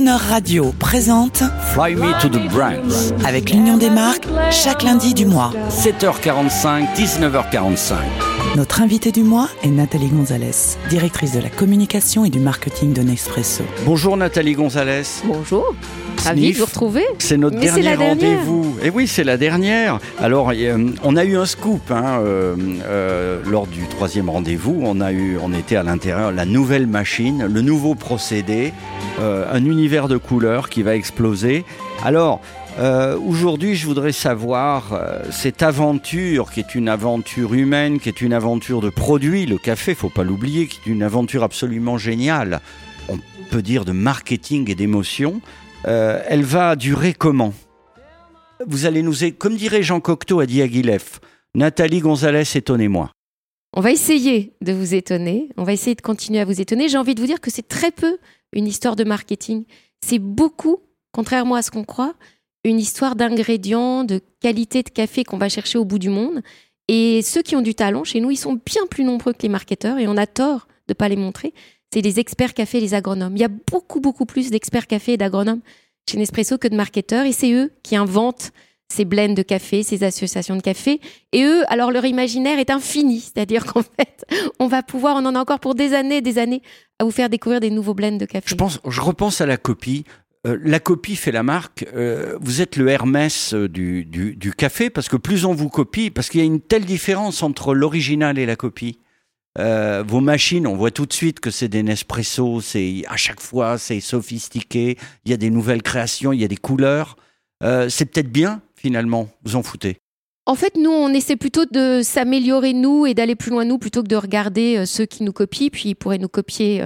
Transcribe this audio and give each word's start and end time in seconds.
Crooner 0.00 0.16
Radio 0.30 0.72
présente 0.78 1.42
Fly 1.74 1.94
Me 1.94 2.18
to 2.22 2.28
the 2.30 2.50
Brands. 2.50 3.12
avec 3.26 3.50
l'Union 3.50 3.76
des 3.76 3.90
marques 3.90 4.26
chaque 4.50 4.82
lundi 4.82 5.12
du 5.12 5.26
mois. 5.26 5.52
7h45, 5.68 6.94
19h45. 6.94 7.96
Notre 8.56 8.80
invitée 8.80 9.12
du 9.12 9.22
mois 9.22 9.50
est 9.62 9.68
Nathalie 9.68 10.08
Gonzalez, 10.08 10.78
directrice 10.88 11.32
de 11.32 11.40
la 11.40 11.50
communication 11.50 12.24
et 12.24 12.30
du 12.30 12.40
marketing 12.40 12.94
de 12.94 13.02
Nespresso. 13.02 13.62
Bonjour 13.84 14.16
Nathalie 14.16 14.54
Gonzalez. 14.54 15.02
Bonjour. 15.26 15.74
Ravi 16.24 16.52
de 16.52 16.58
vous 16.58 16.64
retrouver. 16.66 17.04
C'est 17.18 17.36
notre 17.36 17.56
Mais 17.56 17.64
dernier 17.66 17.94
rendez-vous. 17.94 18.76
Et 18.82 18.90
oui, 18.90 19.06
c'est 19.06 19.24
la 19.24 19.36
dernière. 19.36 19.98
Alors, 20.18 20.52
euh, 20.54 20.90
on 21.02 21.16
a 21.16 21.24
eu 21.24 21.36
un 21.36 21.46
scoop 21.46 21.90
hein, 21.90 22.20
euh, 22.20 22.54
euh, 22.84 23.40
lors 23.46 23.66
du 23.66 23.86
troisième 23.86 24.28
rendez-vous. 24.28 24.80
On 24.82 25.00
a 25.00 25.12
eu, 25.12 25.38
on 25.42 25.52
était 25.52 25.76
à 25.76 25.82
l'intérieur, 25.82 26.32
la 26.32 26.44
nouvelle 26.44 26.86
machine, 26.86 27.46
le 27.46 27.62
nouveau 27.62 27.94
procédé, 27.94 28.72
un 29.20 29.64
univers 29.64 30.08
de 30.08 30.16
couleurs 30.16 30.68
qui 30.70 30.82
va 30.82 30.94
exploser. 30.94 31.64
Alors. 32.04 32.40
euh, 32.78 33.18
Aujourd'hui, 33.18 33.74
je 33.74 33.84
voudrais 33.86 34.12
savoir 34.12 34.92
euh, 34.92 35.18
cette 35.30 35.62
aventure 35.62 36.50
qui 36.52 36.60
est 36.60 36.74
une 36.74 36.88
aventure 36.88 37.52
humaine, 37.54 37.98
qui 37.98 38.08
est 38.08 38.20
une 38.22 38.32
aventure 38.32 38.80
de 38.80 38.88
produit, 38.90 39.44
le 39.44 39.58
café, 39.58 39.94
faut 39.94 40.08
pas 40.08 40.22
l'oublier, 40.24 40.66
qui 40.68 40.78
est 40.86 40.90
une 40.90 41.02
aventure 41.02 41.42
absolument 41.42 41.98
géniale. 41.98 42.60
On 43.08 43.18
peut 43.50 43.60
dire 43.62 43.84
de 43.84 43.92
marketing 43.92 44.70
et 44.70 44.74
d'émotion. 44.76 45.40
Euh, 45.86 46.22
elle 46.26 46.42
va 46.42 46.76
durer 46.76 47.14
comment 47.14 47.54
Vous 48.66 48.86
allez 48.86 49.02
nous... 49.02 49.14
Comme 49.38 49.56
dirait 49.56 49.82
Jean 49.82 50.00
Cocteau 50.00 50.40
à 50.40 50.46
Diaghilev, 50.46 51.20
Nathalie 51.54 52.00
Gonzalez, 52.00 52.44
étonnez-moi. 52.54 53.10
On 53.72 53.80
va 53.80 53.90
essayer 53.92 54.54
de 54.60 54.72
vous 54.72 54.94
étonner. 54.94 55.48
On 55.56 55.64
va 55.64 55.72
essayer 55.72 55.94
de 55.94 56.02
continuer 56.02 56.40
à 56.40 56.44
vous 56.44 56.60
étonner. 56.60 56.88
J'ai 56.88 56.98
envie 56.98 57.14
de 57.14 57.20
vous 57.20 57.26
dire 57.26 57.40
que 57.40 57.50
c'est 57.50 57.66
très 57.66 57.92
peu 57.92 58.18
une 58.52 58.66
histoire 58.66 58.96
de 58.96 59.04
marketing. 59.04 59.64
C'est 60.04 60.18
beaucoup, 60.18 60.78
contrairement 61.12 61.54
à 61.54 61.62
ce 61.62 61.70
qu'on 61.70 61.84
croit, 61.84 62.14
une 62.64 62.78
histoire 62.78 63.16
d'ingrédients, 63.16 64.04
de 64.04 64.20
qualité 64.40 64.82
de 64.82 64.90
café 64.90 65.24
qu'on 65.24 65.38
va 65.38 65.48
chercher 65.48 65.78
au 65.78 65.84
bout 65.84 65.98
du 65.98 66.10
monde. 66.10 66.42
Et 66.88 67.22
ceux 67.22 67.42
qui 67.42 67.56
ont 67.56 67.62
du 67.62 67.74
talent 67.74 68.04
chez 68.04 68.20
nous, 68.20 68.30
ils 68.30 68.36
sont 68.36 68.60
bien 68.66 68.86
plus 68.90 69.04
nombreux 69.04 69.32
que 69.32 69.42
les 69.42 69.48
marketeurs 69.48 69.98
et 69.98 70.08
on 70.08 70.16
a 70.16 70.26
tort 70.26 70.66
de 70.88 70.94
pas 70.94 71.08
les 71.08 71.16
montrer. 71.16 71.54
C'est 71.92 72.02
les 72.02 72.20
experts 72.20 72.54
café 72.54 72.78
et 72.78 72.80
les 72.80 72.94
agronomes. 72.94 73.36
Il 73.36 73.40
y 73.40 73.44
a 73.44 73.48
beaucoup, 73.48 74.00
beaucoup 74.00 74.24
plus 74.26 74.50
d'experts 74.50 74.86
café 74.86 75.14
et 75.14 75.16
d'agronomes 75.16 75.60
chez 76.08 76.16
Nespresso 76.18 76.56
que 76.58 76.68
de 76.68 76.76
marketeurs 76.76 77.26
et 77.26 77.32
c'est 77.32 77.52
eux 77.52 77.72
qui 77.82 77.96
inventent 77.96 78.52
ces 78.92 79.04
blends 79.04 79.34
de 79.34 79.42
café, 79.42 79.82
ces 79.82 80.02
associations 80.04 80.56
de 80.56 80.62
café. 80.62 81.00
Et 81.32 81.44
eux, 81.44 81.62
alors 81.72 81.90
leur 81.92 82.04
imaginaire 82.04 82.58
est 82.58 82.70
infini. 82.70 83.20
C'est-à-dire 83.20 83.64
qu'en 83.66 83.82
fait, 83.98 84.24
on 84.58 84.66
va 84.68 84.82
pouvoir, 84.82 85.16
on 85.16 85.26
en 85.26 85.34
a 85.34 85.40
encore 85.40 85.60
pour 85.60 85.74
des 85.74 85.94
années 85.94 86.20
des 86.20 86.38
années, 86.38 86.62
à 87.00 87.04
vous 87.04 87.10
faire 87.10 87.28
découvrir 87.28 87.60
des 87.60 87.70
nouveaux 87.70 87.94
blends 87.94 88.16
de 88.16 88.24
café. 88.24 88.46
Je, 88.48 88.54
pense, 88.54 88.80
je 88.86 89.00
repense 89.00 89.40
à 89.40 89.46
la 89.46 89.56
copie. 89.56 90.04
Euh, 90.46 90.58
la 90.62 90.80
copie 90.80 91.16
fait 91.16 91.32
la 91.32 91.42
marque. 91.42 91.86
Euh, 91.94 92.36
vous 92.40 92.60
êtes 92.60 92.76
le 92.76 92.88
Hermès 92.88 93.52
euh, 93.52 93.68
du- 93.68 94.04
du 94.04 94.52
café 94.52 94.90
parce 94.90 95.08
que 95.08 95.16
plus 95.16 95.44
on 95.44 95.54
vous 95.54 95.68
copie, 95.68 96.10
parce 96.10 96.28
qu'il 96.28 96.40
y 96.40 96.42
a 96.42 96.46
une 96.46 96.60
telle 96.60 96.84
différence 96.84 97.42
entre 97.42 97.74
l'original 97.74 98.38
et 98.38 98.46
la 98.46 98.56
copie. 98.56 98.98
Euh, 99.58 100.04
vos 100.06 100.20
machines, 100.20 100.66
on 100.66 100.76
voit 100.76 100.90
tout 100.92 101.06
de 101.06 101.12
suite 101.12 101.40
que 101.40 101.50
c'est 101.50 101.68
des 101.68 101.82
Nespresso, 101.82 102.60
c'est 102.60 103.02
à 103.08 103.16
chaque 103.16 103.40
fois 103.40 103.78
c'est 103.78 104.00
sophistiqué, 104.00 104.96
il 105.24 105.30
y 105.30 105.34
a 105.34 105.36
des 105.36 105.50
nouvelles 105.50 105.82
créations, 105.82 106.32
il 106.32 106.40
y 106.40 106.44
a 106.44 106.48
des 106.48 106.56
couleurs. 106.56 107.16
Euh, 107.64 107.88
c'est 107.88 108.06
peut-être 108.06 108.30
bien 108.30 108.62
finalement, 108.76 109.28
vous 109.44 109.56
en 109.56 109.62
foutez. 109.62 109.96
En 110.46 110.54
fait, 110.54 110.76
nous, 110.76 110.90
on 110.90 111.12
essaie 111.12 111.36
plutôt 111.36 111.64
de 111.66 112.00
s'améliorer 112.02 112.72
nous 112.72 113.06
et 113.06 113.14
d'aller 113.14 113.34
plus 113.34 113.50
loin 113.50 113.64
nous 113.64 113.78
plutôt 113.78 114.02
que 114.02 114.08
de 114.08 114.16
regarder 114.16 114.78
euh, 114.78 114.86
ceux 114.86 115.04
qui 115.04 115.22
nous 115.24 115.32
copient. 115.32 115.68
Puis 115.70 115.90
ils 115.90 115.94
pourraient 115.94 116.18
nous 116.18 116.28
copier, 116.28 116.84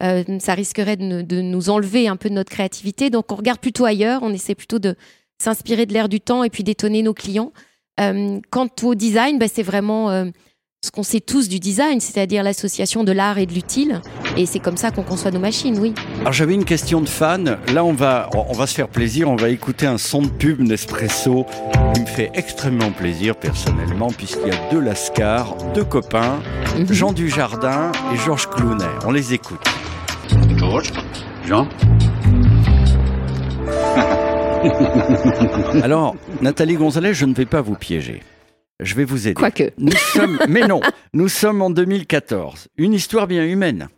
ça 0.00 0.54
risquerait 0.54 0.96
de, 0.96 1.40
nous- 1.40 1.70
enlever 1.70 2.08
un 2.08 2.16
peu 2.16 2.28
de 2.28 2.34
notre 2.34 2.50
créativité. 2.50 3.10
Donc 3.10 3.32
on 3.32 3.36
regarde 3.36 3.58
plutôt 3.60 3.84
ailleurs. 3.84 4.22
On 4.22 4.32
essaie 4.32 4.54
plutôt 4.54 4.78
de 4.78 4.96
s'inspirer 5.42 5.84
de 5.86 5.92
l'air 5.92 6.08
du 6.08 6.20
temps 6.20 6.44
et 6.44 6.50
puis 6.50 6.62
d'étonner 6.62 7.02
nos 7.02 7.14
clients. 7.14 7.52
Quant 7.98 8.68
au 8.82 8.94
design, 8.94 9.38
bah, 9.38 9.46
c'est 9.52 9.62
vraiment 9.62 10.30
ce 10.84 10.90
qu'on 10.90 11.02
sait 11.02 11.20
tous 11.20 11.48
du 11.48 11.60
design, 11.60 11.98
c'est-à-dire 11.98 12.42
l'association 12.42 13.04
de 13.04 13.12
l'art 13.12 13.38
et 13.38 13.46
de 13.46 13.54
l'utile. 13.54 14.02
Et 14.36 14.44
c'est 14.44 14.58
comme 14.58 14.76
ça 14.76 14.90
qu'on 14.90 15.02
conçoit 15.02 15.30
nos 15.30 15.40
machines, 15.40 15.78
oui. 15.78 15.94
Alors 16.20 16.34
j'avais 16.34 16.52
une 16.52 16.66
question 16.66 17.00
de 17.00 17.08
fan. 17.08 17.56
Là, 17.72 17.82
on 17.86 17.94
va, 17.94 18.28
on 18.34 18.52
va 18.52 18.66
se 18.66 18.74
faire 18.74 18.88
plaisir. 18.88 19.30
On 19.30 19.36
va 19.36 19.48
écouter 19.48 19.86
un 19.86 19.96
son 19.96 20.20
de 20.20 20.28
pub 20.28 20.60
Nespresso 20.60 21.46
qui 21.94 22.00
me 22.02 22.06
fait 22.06 22.30
extrêmement 22.34 22.90
plaisir 22.90 23.34
personnellement, 23.34 24.08
puisqu'il 24.08 24.48
y 24.48 24.50
a 24.50 24.70
deux 24.70 24.80
Lascar, 24.80 25.56
deux 25.74 25.84
copains, 25.84 26.38
Mhm. 26.76 26.92
Jean 26.92 27.12
Dujardin 27.12 27.92
et 28.12 28.16
Georges 28.18 28.50
Clounet. 28.50 28.84
On 29.06 29.12
les 29.12 29.32
écoute. 29.32 29.64
Georges 30.58 30.92
Jean 31.46 31.66
Alors, 35.82 36.16
Nathalie 36.42 36.74
Gonzalez, 36.74 37.14
je 37.14 37.24
ne 37.26 37.32
vais 37.34 37.46
pas 37.46 37.60
vous 37.62 37.74
piéger. 37.74 38.20
Je 38.82 38.94
vais 38.94 39.04
vous 39.04 39.28
aider. 39.28 39.34
Quoique. 39.34 39.70
Nous 39.78 39.92
sommes, 40.12 40.38
mais 40.48 40.66
non, 40.66 40.80
nous 41.12 41.28
sommes 41.28 41.62
en 41.62 41.70
2014. 41.70 42.68
Une 42.76 42.92
histoire 42.92 43.26
bien 43.26 43.44
humaine. 43.44 43.88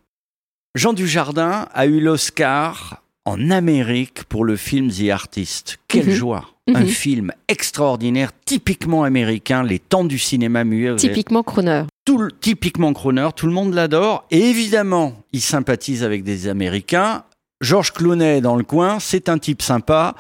Jean 0.75 0.93
Dujardin 0.93 1.69
a 1.73 1.87
eu 1.87 2.01
l'Oscar 2.01 3.03
en 3.25 3.51
Amérique 3.51 4.25
pour 4.25 4.45
le 4.45 4.57
film 4.57 4.91
The 4.91 5.09
Artist. 5.11 5.79
Quelle 5.89 6.07
Mhm. 6.09 6.13
joie 6.15 6.51
Un 6.75 6.81
Mhm. 6.81 6.87
film 6.89 7.33
extraordinaire, 7.49 8.33
typiquement 8.45 9.05
américain, 9.05 9.63
les 9.63 9.79
temps 9.79 10.05
du 10.05 10.19
cinéma 10.19 10.65
muet. 10.65 10.97
Typiquement 10.97 11.43
crooner. 11.43 11.85
tout 12.05 12.19
le- 12.19 12.31
typiquement 12.31 12.93
Croner, 12.93 13.29
tout 13.35 13.47
le 13.47 13.53
monde 13.53 13.75
l'adore. 13.75 14.27
Et 14.31 14.39
évidemment, 14.51 15.25
il 15.33 15.41
sympathise 15.41 16.05
avec 16.05 16.23
des 16.23 16.47
Américains. 16.47 17.25
Georges 17.61 17.93
Clooney 17.93 18.37
est 18.39 18.41
dans 18.41 18.55
le 18.55 18.63
coin, 18.63 19.01
c'est 19.01 19.29
un 19.29 19.39
type 19.39 19.61
sympa. 19.61 20.15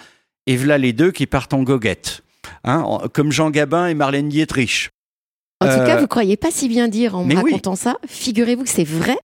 Et 0.49 0.56
voilà 0.56 0.78
les 0.78 0.93
deux 0.93 1.12
qui 1.12 1.27
partent 1.27 1.55
en 1.55 1.62
goguette. 1.62 2.23
Hein, 2.65 2.84
comme 3.12 3.33
Jean 3.33 3.51
Gabin 3.51 3.87
et 3.89 3.95
Marlène 3.95 4.29
Dietrich. 4.29 4.91
En 5.61 5.67
tout 5.67 5.73
Euh, 5.81 5.87
cas, 5.87 5.97
vous 6.01 6.07
croyez 6.07 6.37
pas 6.37 6.51
si 6.51 6.69
bien 6.69 6.89
dire 6.89 7.17
en 7.17 7.25
me 7.25 7.34
oui. 7.34 7.43
racontant 7.53 7.77
ça. 7.77 7.97
Figurez-vous 8.07 8.65
que 8.65 8.69
c'est 8.69 8.84
vrai. 8.84 9.17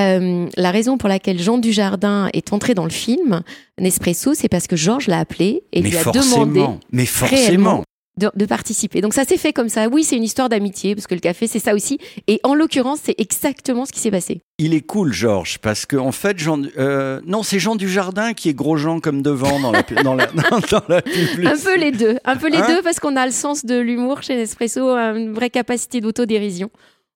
Euh, 0.00 0.46
la 0.56 0.70
raison 0.70 0.96
pour 0.96 1.08
laquelle 1.08 1.40
Jean 1.40 1.58
Dujardin 1.58 2.28
est 2.32 2.52
entré 2.52 2.74
dans 2.74 2.84
le 2.84 2.90
film 2.90 3.42
Nespresso, 3.80 4.32
c'est 4.34 4.48
parce 4.48 4.68
que 4.68 4.76
Georges 4.76 5.08
l'a 5.08 5.18
appelé 5.18 5.64
et 5.72 5.82
mais 5.82 5.90
lui 5.90 5.96
a 5.96 6.00
forcément, 6.00 6.46
demandé 6.46 6.78
mais 6.92 7.04
forcément. 7.06 7.82
De, 8.18 8.30
de 8.34 8.46
participer. 8.46 9.00
Donc 9.00 9.14
ça 9.14 9.24
s'est 9.24 9.36
fait 9.36 9.52
comme 9.52 9.68
ça. 9.68 9.88
Oui, 9.88 10.04
c'est 10.04 10.16
une 10.16 10.24
histoire 10.24 10.48
d'amitié 10.48 10.94
parce 10.94 11.06
que 11.06 11.14
le 11.14 11.20
café, 11.20 11.46
c'est 11.46 11.58
ça 11.58 11.74
aussi. 11.74 11.98
Et 12.26 12.40
en 12.42 12.54
l'occurrence, 12.54 13.00
c'est 13.02 13.14
exactement 13.18 13.84
ce 13.86 13.92
qui 13.92 14.00
s'est 14.00 14.10
passé. 14.10 14.42
Il 14.58 14.74
est 14.74 14.80
cool, 14.80 15.12
Georges, 15.12 15.58
parce 15.58 15.86
que 15.86 15.96
en 15.96 16.10
fait, 16.12 16.38
Jean, 16.38 16.62
euh, 16.78 17.20
non, 17.24 17.42
c'est 17.42 17.58
Jean 17.58 17.76
Dujardin 17.76 18.34
qui 18.34 18.48
est 18.48 18.54
gros 18.54 18.76
Jean 18.76 18.98
comme 19.00 19.22
devant 19.22 19.60
dans 19.60 19.70
la, 19.70 19.82
dans 20.02 20.14
la, 20.14 20.26
dans, 20.26 20.58
dans 20.70 20.82
la 20.88 21.00
publicité. 21.00 21.46
Un 21.46 21.56
peu 21.56 21.78
les 21.78 21.92
deux, 21.92 22.18
un 22.24 22.36
peu 22.36 22.50
les 22.50 22.58
Hein 22.58 22.66
deux 22.66 22.82
parce 22.82 22.98
qu'on 22.98 23.14
a 23.16 23.24
le 23.24 23.32
sens 23.32 23.64
de 23.64 23.78
l'humour 23.78 24.22
chez 24.22 24.34
Nespresso, 24.36 24.88
une 24.90 25.32
vraie 25.32 25.50
capacité 25.50 26.00
d'autodérision. 26.00 26.70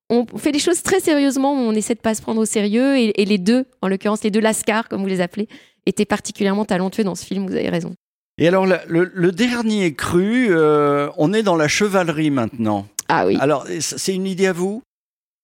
On 0.08 0.26
fait 0.36 0.52
les 0.52 0.58
choses 0.58 0.82
très 0.82 1.00
sérieusement, 1.00 1.52
on 1.52 1.72
essaie 1.72 1.94
de 1.94 2.00
pas 2.00 2.14
se 2.14 2.22
prendre 2.22 2.40
au 2.40 2.44
sérieux 2.44 2.96
et, 2.98 3.20
et 3.20 3.24
les 3.24 3.38
deux, 3.38 3.64
en 3.80 3.88
l'occurrence 3.88 4.22
les 4.22 4.30
deux 4.30 4.40
Lascar 4.40 4.88
comme 4.88 5.00
vous 5.00 5.08
les 5.08 5.20
appelez, 5.20 5.48
étaient 5.86 6.04
particulièrement 6.04 6.64
talentueux 6.64 7.02
dans 7.02 7.14
ce 7.14 7.24
film. 7.24 7.46
Vous 7.46 7.56
avez 7.56 7.70
raison. 7.70 7.94
Et 8.38 8.48
alors, 8.48 8.66
la- 8.66 8.82
le, 8.88 9.10
le 9.14 9.32
dernier 9.32 9.94
cru, 9.94 10.46
euh, 10.50 11.08
on 11.18 11.32
est 11.32 11.42
dans 11.42 11.56
la 11.56 11.68
chevalerie 11.68 12.30
maintenant. 12.30 12.86
Ah 13.08 13.26
oui. 13.26 13.36
Alors, 13.40 13.66
c'est 13.80 14.14
une 14.14 14.26
idée 14.26 14.46
à 14.46 14.52
vous? 14.52 14.82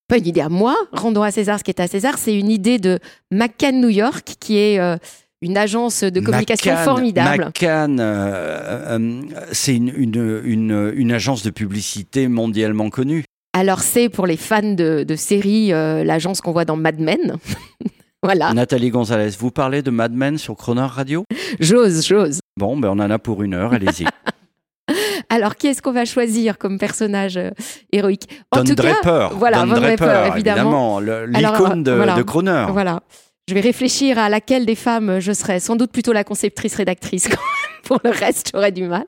Pas 0.08 0.16
une 0.16 0.26
idée 0.26 0.40
à 0.40 0.48
moi. 0.48 0.74
Rendons 0.92 1.22
à 1.22 1.30
César 1.30 1.58
ce 1.58 1.64
qui 1.64 1.70
est 1.70 1.80
à 1.80 1.86
César. 1.86 2.16
C'est 2.16 2.34
une 2.38 2.50
idée 2.50 2.78
de 2.78 2.98
McCann 3.30 3.78
New 3.80 3.90
York 3.90 4.36
qui 4.40 4.56
est 4.56 4.78
euh, 4.80 4.96
une 5.42 5.58
agence 5.58 6.02
de 6.02 6.20
communication 6.20 6.72
McCann- 6.72 6.84
formidable. 6.84 7.44
McCann, 7.46 8.00
euh, 8.00 8.96
euh, 8.98 9.20
c'est 9.52 9.76
une, 9.76 9.92
une, 9.94 10.40
une, 10.44 10.92
une 10.96 11.12
agence 11.12 11.42
de 11.42 11.50
publicité 11.50 12.26
mondialement 12.26 12.88
connue. 12.88 13.24
Alors 13.54 13.80
c'est 13.80 14.08
pour 14.08 14.26
les 14.26 14.36
fans 14.38 14.72
de, 14.74 15.04
de 15.06 15.16
séries 15.16 15.68
l'agence 15.70 16.40
qu'on 16.40 16.52
voit 16.52 16.64
dans 16.64 16.76
Mad 16.76 16.98
Men. 17.00 17.36
voilà. 18.22 18.54
Nathalie 18.54 18.88
Gonzalez, 18.90 19.30
vous 19.38 19.50
parlez 19.50 19.82
de 19.82 19.90
Mad 19.90 20.12
Men 20.12 20.38
sur 20.38 20.56
Croner 20.56 20.86
Radio? 20.88 21.24
J'ose, 21.60 22.06
j'ose. 22.06 22.40
Bon, 22.58 22.76
ben 22.76 22.88
on 22.88 22.98
en 22.98 23.08
a 23.10 23.18
pour 23.20 23.44
une 23.44 23.54
heure, 23.54 23.72
allez-y. 23.72 24.04
Alors, 25.30 25.54
qui 25.56 25.68
est-ce 25.68 25.80
qu'on 25.80 25.92
va 25.92 26.04
choisir 26.04 26.58
comme 26.58 26.76
personnage 26.78 27.36
euh, 27.36 27.50
héroïque? 27.92 28.28
En 28.50 28.58
Don 28.58 28.64
tout 28.64 28.74
Draper, 28.74 29.00
cas, 29.02 29.28
voilà, 29.34 29.58
Don 29.60 29.66
Von 29.66 29.80
Draper, 29.80 29.96
Draper, 29.96 30.32
évidemment. 30.34 30.98
l'icône 30.98 31.84
de, 31.84 31.92
voilà. 31.92 32.14
de 32.14 32.22
Croner. 32.22 32.66
Voilà. 32.70 33.02
Je 33.48 33.54
vais 33.54 33.60
réfléchir 33.60 34.18
à 34.18 34.28
laquelle 34.28 34.66
des 34.66 34.74
femmes 34.74 35.20
je 35.20 35.32
serais. 35.32 35.60
Sans 35.60 35.76
doute 35.76 35.92
plutôt 35.92 36.12
la 36.12 36.24
conceptrice-rédactrice. 36.24 37.28
quand 37.28 37.36
même. 37.36 37.82
Pour 37.84 38.00
le 38.04 38.10
reste, 38.10 38.50
j'aurais 38.52 38.72
du 38.72 38.84
mal. 38.84 39.04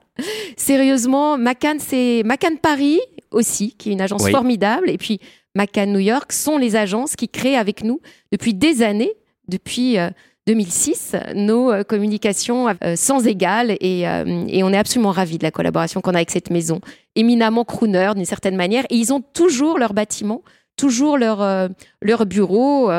Sérieusement, 0.57 1.37
McCann, 1.37 1.79
c'est 1.81 2.23
McCann 2.25 2.57
Paris 2.59 3.01
aussi, 3.33 3.75
qui 3.77 3.91
est 3.91 3.93
une 3.93 4.01
agence 4.01 4.23
Oui. 4.25 4.31
formidable. 4.31 4.89
Et 4.91 4.97
puis, 4.99 5.19
McCann 5.57 5.93
New 5.93 5.99
York 5.99 6.33
sont 6.33 6.57
les 6.57 6.77
agences 6.77 7.17
qui 7.17 7.29
créent 7.29 7.57
avec 7.57 7.83
nous 7.83 8.01
depuis 8.33 8.55
des 8.55 8.83
années, 8.83 9.13
depuis 9.49 9.99
euh, 9.99 10.11
2006, 10.47 11.17
nos 11.35 11.71
euh, 11.71 11.83
communications 11.85 12.69
euh, 12.69 12.97
sans 12.97 13.27
égal. 13.27 13.77
Et, 13.81 14.09
euh, 14.09 14.45
et 14.49 14.63
on 14.63 14.73
est 14.73 14.79
absolument 14.79 15.11
ravis 15.11 15.39
de 15.39 15.45
la 15.45 15.51
collaboration 15.51 16.01
qu'on 16.01 16.13
a 16.13 16.17
avec 16.17 16.31
cette 16.31 16.51
maison, 16.51 16.81
éminemment 17.15 17.65
crooner 17.65 18.13
d'une 18.15 18.25
certaine 18.25 18.57
manière. 18.57 18.85
Et 18.91 18.97
ils 18.97 19.13
ont 19.13 19.21
toujours 19.21 19.79
leur 19.79 19.93
bâtiment, 19.93 20.43
toujours 20.77 21.19
leur, 21.19 21.69
leur 22.03 22.27
bureau. 22.27 22.91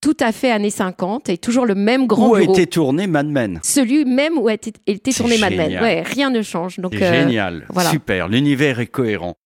tout 0.00 0.16
à 0.20 0.32
fait 0.32 0.50
années 0.50 0.70
50 0.70 1.28
et 1.28 1.36
toujours 1.38 1.66
le 1.66 1.74
même 1.74 2.06
grand 2.06 2.30
Où 2.30 2.34
a 2.34 2.40
bureau. 2.40 2.54
été 2.54 2.66
tourné 2.66 3.06
Mad 3.06 3.26
Men 3.26 3.60
Celui 3.62 4.04
même 4.06 4.38
où 4.38 4.48
a 4.48 4.54
été, 4.54 4.72
tourné 5.12 5.36
Mad 5.38 5.54
Men. 5.54 5.80
Ouais, 5.82 6.02
rien 6.02 6.30
ne 6.30 6.40
change. 6.42 6.78
Donc, 6.78 6.94
euh, 6.94 7.22
génial, 7.22 7.66
voilà. 7.68 7.90
super. 7.90 8.28
L'univers 8.28 8.80
est 8.80 8.86
cohérent. 8.86 9.36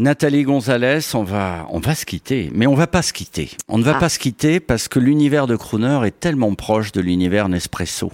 Nathalie 0.00 0.44
Gonzalez, 0.44 1.14
on 1.14 1.24
va, 1.24 1.66
on 1.68 1.78
va 1.78 1.94
se 1.94 2.06
quitter, 2.06 2.50
mais 2.54 2.66
on 2.66 2.74
va 2.74 2.86
pas 2.86 3.02
se 3.02 3.12
quitter. 3.12 3.50
On 3.68 3.76
ne 3.76 3.84
va 3.84 3.96
Ah. 3.96 4.00
pas 4.00 4.08
se 4.08 4.18
quitter 4.18 4.58
parce 4.58 4.88
que 4.88 4.98
l'univers 4.98 5.46
de 5.46 5.56
Crooner 5.56 6.00
est 6.06 6.18
tellement 6.18 6.54
proche 6.54 6.90
de 6.92 7.02
l'univers 7.02 7.50
Nespresso. 7.50 8.10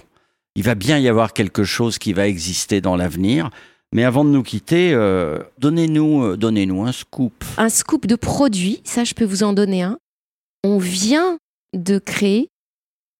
Il 0.55 0.63
va 0.63 0.75
bien 0.75 0.97
y 0.99 1.07
avoir 1.07 1.31
quelque 1.31 1.63
chose 1.63 1.97
qui 1.97 2.11
va 2.11 2.27
exister 2.27 2.81
dans 2.81 2.97
l'avenir. 2.97 3.49
Mais 3.95 4.03
avant 4.03 4.25
de 4.25 4.29
nous 4.31 4.43
quitter, 4.43 4.91
euh, 4.93 5.39
donnez-nous, 5.59 6.23
euh, 6.25 6.35
donnez-nous 6.35 6.83
un 6.85 6.91
scoop. 6.91 7.45
un 7.57 7.69
scoop 7.69 8.05
de 8.05 8.15
produit, 8.15 8.81
ça 8.83 9.05
je 9.05 9.13
peux 9.13 9.23
vous 9.23 9.43
en 9.43 9.53
donner 9.53 9.81
un. 9.81 9.97
On 10.65 10.79
vient 10.79 11.37
de 11.73 11.99
créer 11.99 12.49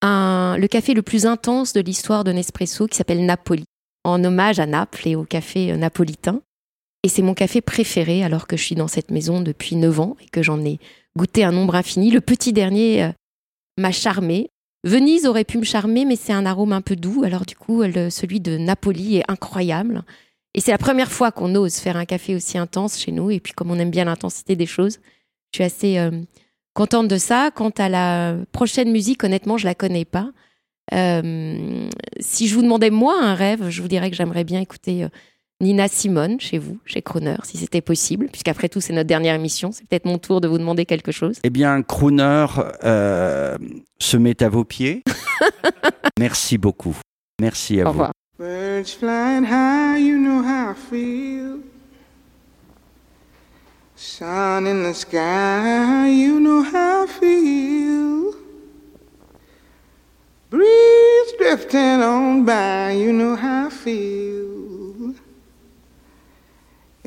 un, 0.01 0.57
le 0.59 0.67
café 0.67 0.93
le 0.93 1.03
plus 1.03 1.25
intense 1.25 1.71
de 1.71 1.79
l'histoire 1.79 2.25
de 2.25 2.33
Nespresso 2.33 2.87
qui 2.87 2.97
s'appelle 2.97 3.25
Napoli, 3.25 3.63
en 4.03 4.21
hommage 4.25 4.59
à 4.59 4.65
Naples 4.65 5.07
et 5.07 5.15
au 5.15 5.23
café 5.23 5.71
euh, 5.71 5.77
napolitain. 5.77 6.41
Et 7.03 7.09
c'est 7.09 7.21
mon 7.21 7.33
café 7.33 7.61
préféré 7.61 8.23
alors 8.23 8.47
que 8.47 8.57
je 8.57 8.63
suis 8.63 8.75
dans 8.75 8.87
cette 8.87 9.11
maison 9.11 9.41
depuis 9.41 9.75
9 9.75 9.99
ans 9.99 10.17
et 10.21 10.29
que 10.29 10.41
j'en 10.41 10.63
ai 10.63 10.79
goûté 11.15 11.43
un 11.43 11.51
nombre 11.51 11.75
infini. 11.75 12.11
Le 12.11 12.21
petit 12.21 12.53
dernier 12.53 13.03
euh, 13.03 13.11
m'a 13.77 13.91
charmé. 13.91 14.49
Venise 14.83 15.25
aurait 15.25 15.43
pu 15.43 15.57
me 15.57 15.63
charmer, 15.63 16.05
mais 16.05 16.15
c'est 16.15 16.33
un 16.33 16.45
arôme 16.45 16.73
un 16.73 16.81
peu 16.81 16.95
doux. 16.95 17.23
Alors 17.23 17.45
du 17.45 17.55
coup, 17.55 17.83
celui 17.83 18.39
de 18.39 18.57
Napoli 18.57 19.17
est 19.17 19.23
incroyable. 19.27 20.03
Et 20.53 20.61
c'est 20.61 20.71
la 20.71 20.77
première 20.77 21.11
fois 21.11 21.31
qu'on 21.31 21.53
ose 21.55 21.75
faire 21.75 21.97
un 21.97 22.05
café 22.05 22.35
aussi 22.35 22.57
intense 22.57 22.99
chez 22.99 23.11
nous. 23.11 23.31
Et 23.31 23.39
puis 23.39 23.53
comme 23.53 23.69
on 23.69 23.79
aime 23.79 23.91
bien 23.91 24.05
l'intensité 24.05 24.55
des 24.55 24.65
choses, 24.65 24.99
je 25.51 25.57
suis 25.57 25.63
assez 25.63 25.97
euh, 25.97 26.11
contente 26.73 27.07
de 27.07 27.17
ça. 27.17 27.51
Quant 27.51 27.71
à 27.77 27.89
la 27.89 28.37
prochaine 28.51 28.91
musique, 28.91 29.23
honnêtement, 29.23 29.57
je 29.57 29.65
la 29.65 29.75
connais 29.75 30.05
pas. 30.05 30.31
Euh, 30.93 31.89
si 32.19 32.47
je 32.47 32.55
vous 32.55 32.61
demandais 32.61 32.89
moi 32.89 33.21
un 33.21 33.35
rêve, 33.35 33.69
je 33.69 33.81
vous 33.81 33.87
dirais 33.89 34.09
que 34.09 34.15
j'aimerais 34.15 34.45
bien 34.45 34.61
écouter 34.61 35.07
Nina 35.59 35.87
Simone 35.87 36.39
chez 36.39 36.59
vous, 36.59 36.77
chez 36.85 37.01
Croner, 37.01 37.37
si 37.43 37.57
c'était 37.57 37.81
possible, 37.81 38.27
puisqu'après 38.27 38.69
tout 38.69 38.79
c'est 38.79 38.93
notre 38.93 39.07
dernière 39.07 39.33
émission. 39.33 39.71
C'est 39.71 39.87
peut-être 39.87 40.05
mon 40.05 40.19
tour 40.19 40.39
de 40.39 40.47
vous 40.47 40.59
demander 40.59 40.85
quelque 40.85 41.11
chose. 41.11 41.39
Eh 41.43 41.49
bien, 41.49 41.81
Crooner 41.81 42.45
euh, 42.83 43.57
se 43.97 44.17
met 44.17 44.43
à 44.43 44.49
vos 44.49 44.63
pieds. 44.63 45.03
Merci 46.19 46.59
beaucoup. 46.59 46.95
Merci 47.41 47.81
à 47.81 47.83
Au 47.83 47.85
vous. 47.85 47.91
revoir. 47.91 48.11
Birds 48.37 48.91
flying 48.99 49.43
high, 49.45 49.97
you 49.99 50.17
know 50.19 50.43
how 50.43 50.71
I 50.71 50.75
feel. 50.75 51.57
Sun 53.95 54.67
in 54.67 54.83
the 54.83 54.93
sky, 54.93 56.07
you 56.07 56.39
know 56.39 56.61
how 56.61 57.05
I 57.05 57.07
feel. 57.07 58.35
Breeze 60.51 61.33
drifting 61.39 62.03
on 62.03 62.45
by, 62.45 62.91
you 62.91 63.11
know 63.11 63.35
how 63.35 63.67
I 63.67 63.69
feel. 63.71 64.36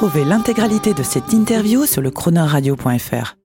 Retrouvez 0.00 0.24
l'intégralité 0.24 0.94
de 0.94 1.02
cette 1.02 1.32
interview 1.32 1.84
sur 1.84 2.00
le 2.02 2.12
chronoradio.fr. 2.12 3.38